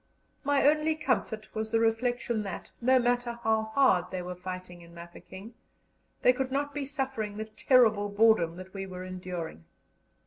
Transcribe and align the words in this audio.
My 0.43 0.65
only 0.65 0.95
comfort 0.95 1.53
was 1.53 1.69
the 1.69 1.79
reflection 1.79 2.41
that, 2.41 2.71
no 2.81 2.97
matter 2.97 3.37
how 3.43 3.65
hard 3.75 4.09
they 4.09 4.23
were 4.23 4.33
fighting 4.33 4.81
in 4.81 4.95
Mafeking, 4.95 5.53
they 6.23 6.33
could 6.33 6.51
not 6.51 6.73
be 6.73 6.87
suffering 6.87 7.37
the 7.37 7.45
terrible 7.45 8.09
boredom 8.09 8.55
that 8.55 8.73
we 8.73 8.87
were 8.87 9.03
enduring. 9.03 9.65